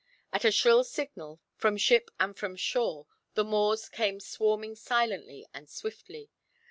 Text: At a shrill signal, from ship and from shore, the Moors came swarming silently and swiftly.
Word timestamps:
At 0.33 0.43
a 0.43 0.51
shrill 0.51 0.83
signal, 0.83 1.39
from 1.53 1.77
ship 1.77 2.09
and 2.19 2.35
from 2.35 2.55
shore, 2.55 3.05
the 3.35 3.43
Moors 3.43 3.87
came 3.87 4.19
swarming 4.19 4.73
silently 4.75 5.45
and 5.53 5.69
swiftly. 5.69 6.31